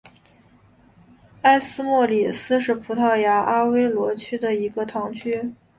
[1.43, 5.53] 埃斯莫里斯是葡萄牙阿威罗区的一个堂区。